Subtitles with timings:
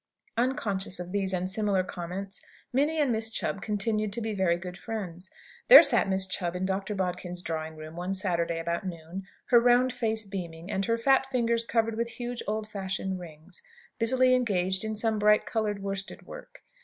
[0.35, 2.41] Unconscious of these and similar comments,
[2.73, 5.29] Minnie and Miss Chubb continued to be very good friends.
[5.67, 6.95] There sat Miss Chubb in Dr.
[6.95, 11.63] Bodkin's drawing room one Saturday about noon; her round face beaming, and her fat fingers
[11.63, 13.61] covered with huge old fashioned rings,
[13.99, 16.63] busily engaged in some bright coloured worsted work.